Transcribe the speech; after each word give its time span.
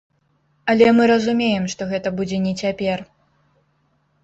Але 0.73 0.87
мы 0.99 1.03
разумеем, 1.11 1.67
што 1.75 1.89
гэта 1.93 2.13
будзе 2.21 2.41
не 2.47 2.53
цяпер. 2.65 3.07